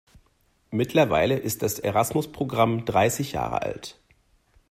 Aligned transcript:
Mittlerweile 0.71 1.37
ist 1.37 1.61
das 1.61 1.77
Erasmus-Programm 1.77 2.85
dreißig 2.85 3.33
Jahre 3.33 3.61
alt. 3.61 3.99